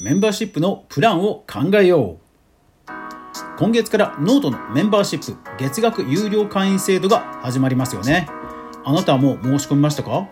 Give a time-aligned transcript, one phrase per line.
[0.00, 2.18] メンバーシップのプランを考えよ
[2.86, 2.90] う。
[3.58, 8.28] 今月からノートのメンバーシップ月額有料会員制度が始まりますよね。
[8.84, 10.28] あなたはもう申し込みましたか？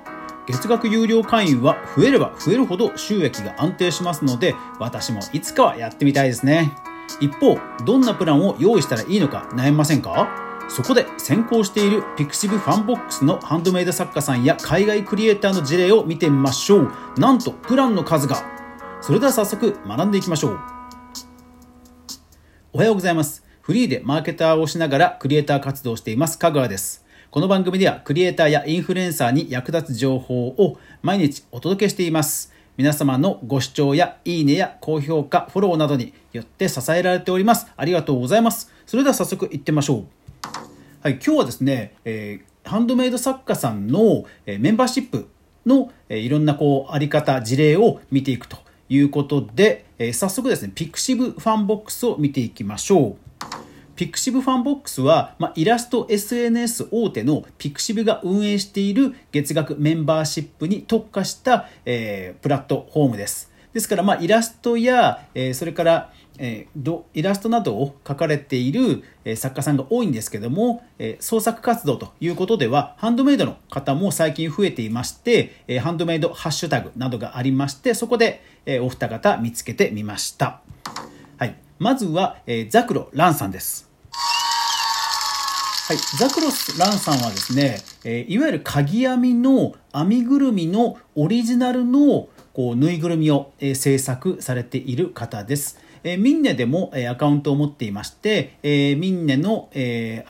[0.46, 6.72] 月額有料会員は増えれば増えるほど収益が安定しますので私もいつかはやってみたいですね。
[7.20, 10.28] 一方どんなプランを用意したらいいのか悩みませんか？
[10.68, 16.92] そこで先行しているピクシブファンボックスのハンドメイド作家さんや海外クリエイターの事例を見てみましょう。
[17.16, 18.54] なんとプランの数が
[19.00, 20.58] それでは早速学んでいきましょう
[22.72, 37.68] おはようございますフリーでマーケターをしながらクリエイター活動をしています香川ですこの番組ではクリエイターやインフルエンサーに役立つ情報を毎日お届けしています皆様のご視聴やいいねや高評価、フォローなどによって支えられております。
[37.74, 38.70] ありがとうございます。
[38.84, 40.04] それでは早速行ってみましょう。
[41.00, 45.26] はい、今日はですね、えー、ハンドメイド作家さんの、えー、メンバーシップ
[45.64, 53.26] の、え、いろんなこうあり方、事例を見ていくということで、え早速ですね、ピクシブファンボックスを見ていきましょう。
[53.96, 63.50] ピクシブファンボックスは、まあ、イラスト SNS 大手のピクシブが運営している月額メンバーシップに特化した、えー、プラットフォームです。
[63.72, 80.60] ですから、まあ、イラストや、えー、それから、えー、イラストなどを描かれている、えー、作家さんが多いんですけども、えー、創作活動ということではハンドメイドの方も最近増えていまして、えー、ハンドメイドハッシュタグなどがありましてそこで、えー、お二方見つけてみました、
[81.38, 83.86] はい、まずは、えー、ザクロランさんです。
[85.88, 95.78] はい、ザクロス・ランさんはですね、えー、いわゆるかぎ編みの編みぐるみのオリジナルのこうぬいぐるみを、えー、制作されている方です。
[96.06, 100.24] えー、ミンネでも、え、アカウントを持っていまして、えー、ミンネの、え、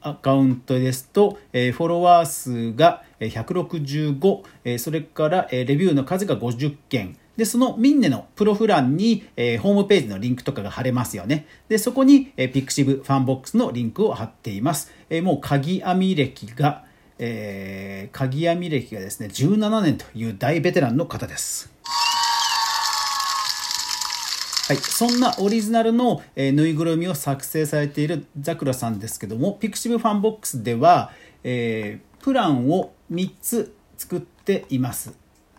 [0.00, 11.46] アカウントですと、え、フォロワー数が165、え、それから、え、レビューの数が50件、で、そのミンネのプロフ欄に、えー、ホームページのリンクとかが貼れますよね。
[11.68, 14.92] で、そこに、えー、ピクシブファンボックスのリンクを貼っています。
[15.10, 16.86] えー、もうかぎ編み歴が、
[17.18, 21.70] えー、かぎ編み歴がですね、17年という大ベテランの方です。
[24.72, 31.12] はい、そんなオリジナルの、えー、ぬいぐるみを作成されているザクラさんですけども、ピクシブファンボックスでは、
[31.44, 35.14] えー、プランを3つ作っています。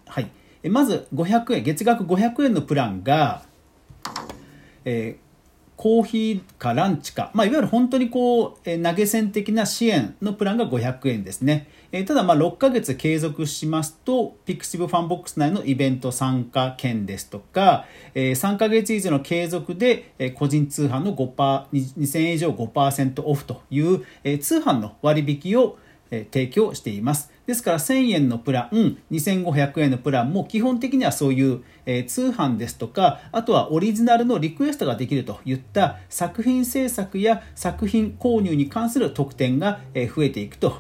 [0.07, 0.31] はい。
[0.67, 3.43] まず500円月額500円のプランが、
[4.83, 5.32] えー、
[5.77, 25.77] コーヒーかランチか、まあ、いわゆる本当にこう、え、投げ銭的な支援のプランが500円ですね、え、ただま6ヶ月継続しますとピクシブファンボックス内のイベント参加券ですとか、えー、3ヶ月以上の継続で、え、個人通販の5% 2000円以上5%オフという、え、通販の割引を
[26.13, 27.31] え提供しています。
[27.45, 40.77] ですから1000円のプラン、2500円のプランも基本的にはそういう、え通販ですとか、あとはオリジナルのリクエストができるといった作品制作や作品購入に関する特典が、え増えていくと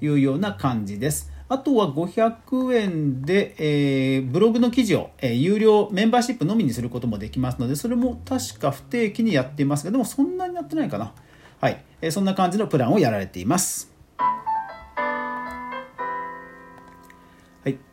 [0.00, 1.36] いうような感じです。
[1.48, 11.12] あとは500円で、えー、ブログの記事を、えー、有料メンバーシップのみにすることもできますので、それも確か不定期にやっていますが、でもそんなにやってないかな。
[11.60, 11.84] はい。
[12.00, 13.95] えー、そんな感じのプランをやられています。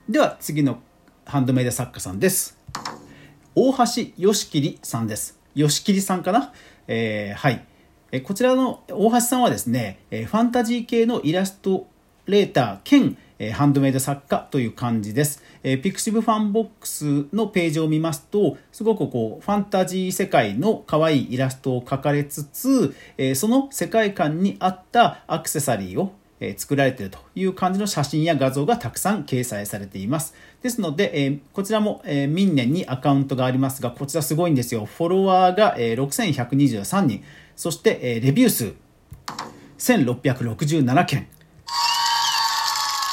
[0.10, 0.82] では次の
[1.26, 2.58] ハンドメイド作家さんです。
[3.56, 5.40] 大橋義切さんです。
[5.56, 6.52] 義切さんかな、
[6.90, 7.66] えー、はい。
[8.12, 11.88] えこちらの大橋さんはですね、えファンタジー系のイラスト
[12.26, 15.42] レーター兼えハンドメイド作家という感じです。
[15.64, 26.12] えピクシブファンボックスのページを見ますと、すごくこう、ファンタジー世界の可愛いイラストを描かれつつ、えその世界観に合ったアクセサリーを
[26.44, 30.36] え作られているという感じの写真や画像がたくさん掲載されています。
[30.62, 34.86] ですので、えこちらも、え民年にアカウントがありますが、こちらすごいんですよ。
[34.86, 37.24] フォロワーが、え6123人、
[37.56, 38.74] そして、えレビュー数
[39.78, 41.28] 1667件。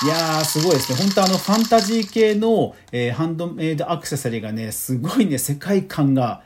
[0.02, 0.98] いやー、すごいですね。
[0.98, 6.43] 本当あの、ファンタジー系の、えー、ハンドメイドアクセサリーがね、すごいね、世界観が、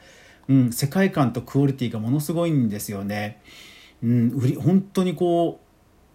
[0.48, 3.40] うん、世界観とクオリティがものすごいんですよね。
[4.02, 5.63] うん、売り、本当にこう、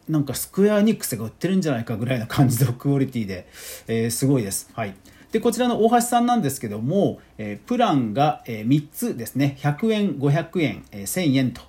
[0.09, 3.47] なんかスクエアニックスが売ってるんじゃないかぐらいな感じのクオリティで、
[3.87, 4.69] えー、すごいです。
[4.73, 4.95] はい。
[5.31, 9.57] で、こちらの大橋さんなんですけども、えー、プランが、えー、3つですね。
[9.59, 11.61] 100円、500円、えー、1000円と。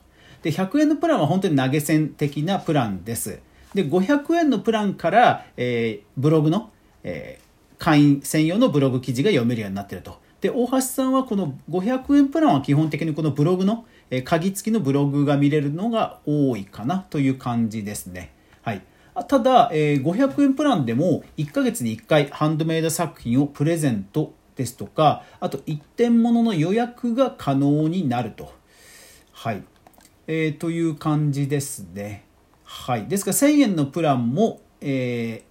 [0.43, 3.41] で、100円のプランは本当に投げ銭的なプランです。
[3.75, 6.71] で、500円のプランから、えー、ブログの、
[7.05, 10.19] えー、会員専用のブログ記事が読めるようになっていると。
[10.41, 18.33] で、大橋さんはこの500円プランは基本的にこのブログの、え鍵付きのブログが見れるのが多いかなという感じですね。
[18.63, 18.83] はい。
[19.29, 28.53] ただ、えー、500円プランでも1ヶ月に1回ハンドメイド作品をプレゼントですとかあと一点物の予約が可能になると。
[29.33, 29.63] はい
[30.27, 32.25] えー、という感じですね。
[32.65, 35.43] はい、ですから1000円のプランも、え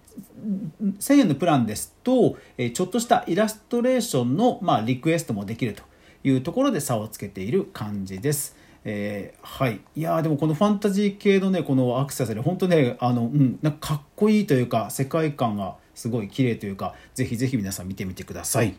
[0.82, 5.84] ー、1000円のプランですと、え、ちょっとしたイラストレーションの、まあ、リクエストもできると
[6.24, 8.56] いうところで差をつけている感じです。
[8.86, 18.76] えー、はいいやでもこのファンタジー系のねこのアクセサリー本当ねあの、うん、なんかかっこいいというか世界観がすごい綺麗というかぜひぜひ皆さん見てみてください。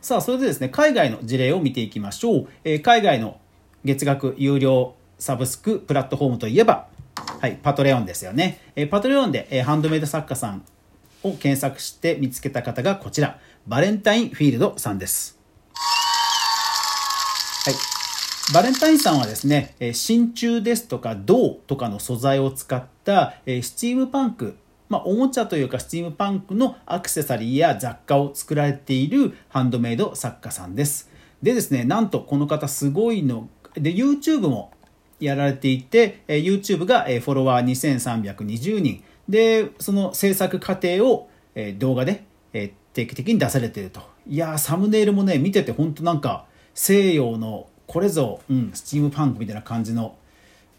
[0.00, 3.38] さあそれでですね海外の事例を見ていきましょう、えー、海外の
[3.84, 6.88] 月額有料サブスクプラットフォームといえば、
[7.40, 10.64] はい、パトレオンですよね、えー、パトレオンで、えー、ハンドメイド作家さん
[11.22, 15.40] を検索して見つけた方がこちらバレンタインフィールドさんです
[17.62, 17.74] はい。
[18.54, 24.56] バレンタインさんはですね、真鍮ですとか銅とかの素材を使ったスチームパンク、
[24.88, 31.10] まあ、おもちゃというかスチームパンクのアクセサリーや雑貨を作られているハンドメイド作家さんです。
[31.42, 34.72] でですね、なんとこの方すごいの、で、YouTube も
[35.20, 39.04] やられていて、YouTube がフォロワー2320人。
[39.30, 44.00] で、その制作過程をえ動画でえ定期的に出されてると。
[44.26, 50.16] いやサムネイルもね、見てて本当なんか、西洋のこれぞ、うん、スチームパンクみたいな感じの、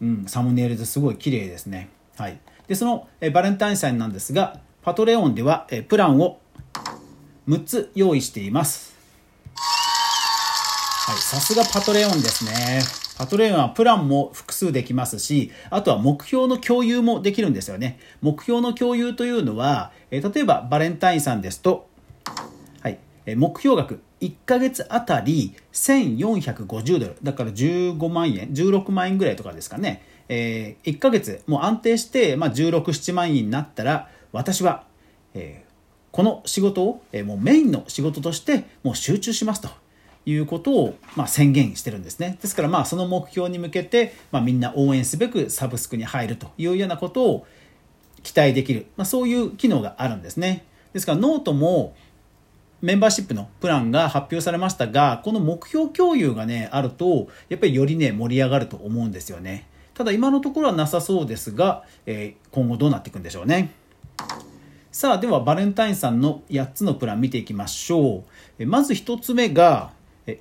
[0.02, 1.90] うん、サムネイルですごい綺麗ですね。
[2.18, 6.40] はい、でそのえバレンタインさんなんですがパトレオンではえプランを
[7.48, 8.96] 6つ用意しています。
[9.56, 13.01] はい、さすがパトレオンですね。
[13.22, 18.00] パトレオンはプランも複数できますし、あとは目標の共有もできるんですよね。
[18.20, 21.88] 目標の共有というのは、え例えばバレンタインさんですと、
[22.82, 22.98] はい、
[23.28, 27.18] え目標額1ヶ月あたり1450ドル。
[27.22, 34.86] だから15万円16万円ぐらいとかですかね、えー、1ヶ月もう安定して、まあ、167万円になったら私は、
[35.36, 35.72] えー、
[36.12, 39.70] この仕事を、えー、もうメインの仕事としてもう集中しますと。
[40.26, 47.48] いうことを、まあ、宣言してるんですねですからまあその目標に向けて、まあ、みんな応援すべくサブスクに入るというようなことを
[48.24, 51.96] 期待できる、まあ、そういう機能があるんですねですからノートも
[52.82, 59.68] メンバーシップのプランが発表されましたが、この目標共有がね、あると、やっぱりよりね、盛り上がると思うんですよね。
[59.94, 63.72] ただ今のところはなさそうですが、えー、今後どうなっていくんでしょうね。
[64.92, 68.24] さあ、ではバレンタインさんの8つのプラン見ていきましょ
[68.60, 68.66] う。
[68.66, 69.92] まず1つ目が、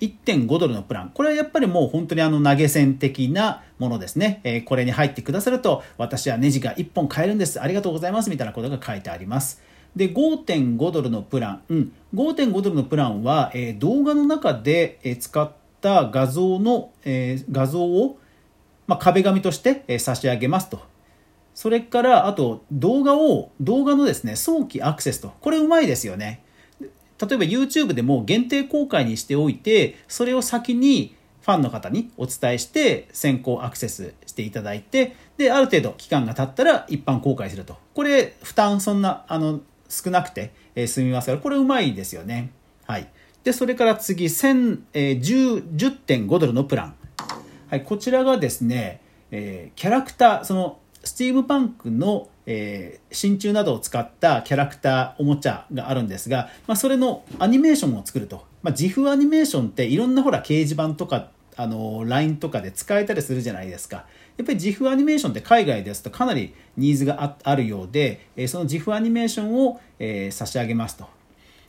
[0.00, 1.10] 1.5ドルのプラン。
[1.10, 4.40] これはやっぱりもう本当にあの投げ銭的なものですね。
[4.44, 7.60] えこれに入ってくださると、私はネジが1本買えるんです。
[7.60, 8.31] ありがとうございます。
[8.31, 9.62] みたいなことが書いてあります。
[9.96, 15.50] で5.5ドルのプラン、うん、5.5ドルのプランは、えー、動画の中で、え、使っ
[15.81, 18.19] た画像の、え、画像を、
[18.86, 20.81] ま、壁紙として、え、差し上げますと。
[21.54, 25.32] それから、あと動画を、動画のですね、早期アクセスと。
[25.40, 26.43] これうまいですよね。
[27.20, 37.76] 例えば YouTube でも限定公開にしておいて、それを先にファンの方にお伝えして先行アクセスしていただいて、で、ある程度期間が経ったら一般公開すると。
[37.94, 42.52] これ、負担そんな、あの、少なくて、えー、済みますから、これうまいですよね。
[42.87, 43.08] はい。
[43.43, 46.94] で、それから次、1010.5、えー、ドルのプラン。
[47.69, 49.00] はい、こちらがですね、
[49.31, 58.44] えー、キャラクター、その、スチームパンクの、えー、真鍮などを使ったキャラクター、おもちゃがあるんですが、まあ、それのアニメーションを作ると。
[58.63, 63.98] まあ、自負アニメーションっていろんなほら掲示板とか、あの、LINE とかで使えたりするじゃないですか。
[64.36, 71.06] やっぱり自負アニメーションって海外ですとかなりニーズがあるようで、その自負アニメーションを、え差し上げますと。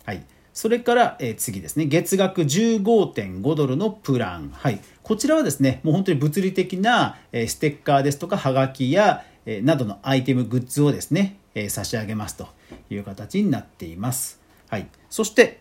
[0.06, 0.24] はい。
[0.52, 4.50] それから、え次ですね、月額15.5ドルのプラン。
[4.52, 4.80] はい。
[5.04, 12.48] こちらはですね、もう本当に物理的な、えステッカーですとか、はがきや、えなどのアイテム、グッズをですね、え差し上げますと
[12.90, 14.40] いう形になっています。
[14.70, 14.88] はい。
[15.10, 15.60] そして、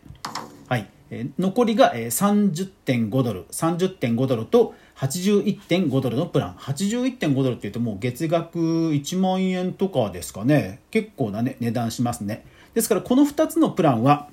[0.68, 0.88] はい。
[1.10, 6.54] え残りが、え30.5ドル、30.5ドルと、81.5ドルのプラン。
[6.54, 10.80] 81.5ドルって言うともう月額1万円とかですかね。
[10.90, 12.44] 結構な、ね、値段しますね。
[12.74, 14.28] ですからこの2つのプランは、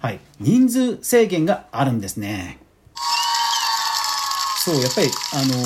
[0.00, 2.58] はい、人数制限があるんですね。
[4.64, 5.62] そう、やっぱり、あの、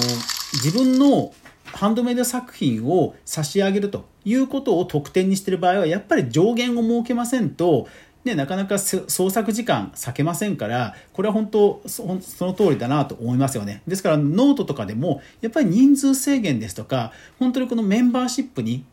[0.55, 1.33] 自分の
[1.79, 7.87] ハンドメイド作品を差し上げるということを特典にしている場合は、やっぱり上限を設けませんと、
[8.25, 13.83] ね、なかなか創作時間避けませんから、これは本当その通りだなと思いますよね。
[13.87, 18.85] ですからノートとかでも、やっぱり人数制限ですとか、本当にこのメンバーシップに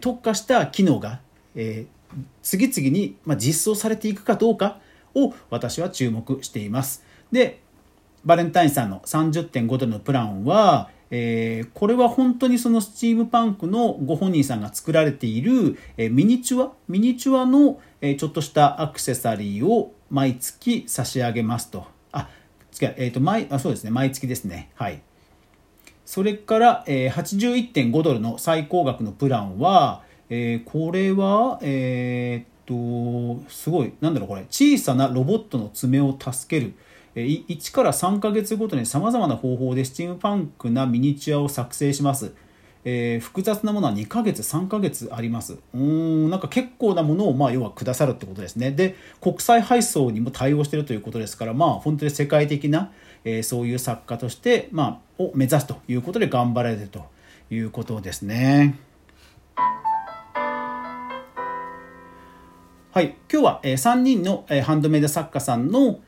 [0.00, 1.20] 特化した機能が、
[1.54, 4.78] えー、次々に実装されていくかどうか
[5.14, 7.04] を私は注目しています。
[7.30, 7.60] で、
[8.24, 21.86] バレンタインさんの30.5ドルのプランは、えー、これは本当にそのスチームパンクのご本人さんが作られている、えー、ミニチュアミニチュアの、えー、ちょっとしたアクセサリーを毎月差し上げますと。
[22.12, 22.28] あ、
[22.80, 24.70] 違う、えっ、ー、と、毎、あ、そうですね、毎月ですね。
[24.74, 25.02] はい。
[26.04, 36.74] それから、えー、81.5ドルの最高額のプランは、えー、これは、えー、っと、すごい、なんだろうこれ、小さなロボットの爪を助ける。
[37.14, 42.32] 1から3ヶ月ごとにさまざまな方法でスチームパンクなミニチュアを作成します。
[42.84, 45.58] えー、複雑なものは2ヶ月、3ヶ月あります。
[45.74, 48.70] うん、なんか結構なものを、まあ、要はくださるってことですね。
[48.70, 52.90] で、国際配送にも対応してるということですから、まあ、本当に世界的な、
[53.24, 57.04] えー、そういう作家として、まあ、を目指すということで頑張られてると
[57.50, 58.78] いうことですね。
[62.92, 63.14] はい。
[63.30, 66.00] 今日は、えー、3人の、えー、ハンドメイド作家さんの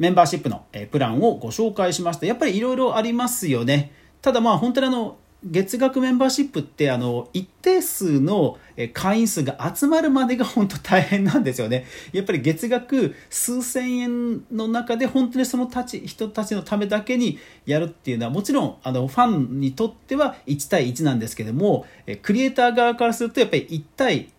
[0.00, 2.26] メンバーシップのプランをご紹介しました。
[2.26, 3.92] やっぱりいろいろありますよね。
[4.22, 8.58] ただまあ本当にあの、月額メンバーシップってあの一定数の
[8.92, 11.86] 会員数が集まるまでが本当大変なんですよね。
[12.12, 21.86] やっぱり月額数千円の中で本当にそのたち人たちのためだけにやるっていうのはもちろんあのファンにとっては1対1なんですけども
[22.22, 24.30] クリエイター側からするとやっぱり1対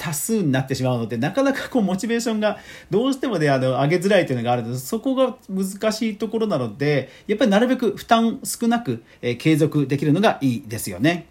[0.00, 11.26] 多数になってしまうので、なかなかこうモチベーションがどうしてもね、あの、上げづらいというのがあるので、そこが難しいところなので、やっぱりなるべく負担少なく、えー、継続できるのがいいですよね。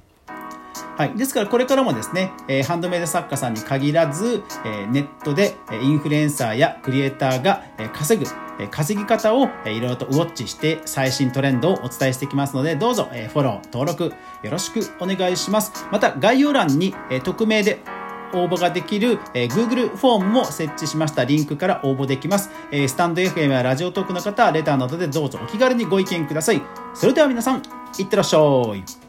[0.97, 1.17] はい。
[1.17, 14.13] ですからこれからもですね、えー、ハンドメイド作家さんに限らず、えー、ネットでインフルエンサーやクリエイターが稼ぐ、え稼ぎ方をいろいろとウォッチして最新トレンドをお伝えしていきますので、どうぞえフォロー、登録よ
[14.51, 15.87] ろしくお願いします。
[15.91, 17.79] また概要欄にえ匿名で
[18.33, 22.49] 応募ができる、えー、Google フォームも設置しましたリンクから応募できます。
[22.71, 26.61] えー、スタンド FM やラジオトークの方はレターなどでどうぞお気軽にご意見ください。
[26.93, 27.63] それでは皆さん、
[27.97, 28.39] いってらっしゃ
[28.75, 29.08] い。